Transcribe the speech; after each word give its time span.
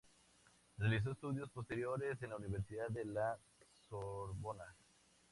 Realizó 0.79 1.11
estudios 1.11 1.51
posteriores 1.51 2.19
en 2.23 2.31
la 2.31 2.37
Universidad 2.37 2.87
de 2.87 3.05
la 3.05 3.37
Sorbona. 3.87 4.63